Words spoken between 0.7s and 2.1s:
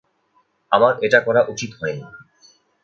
আমার এটা করা উচিত হয়নি।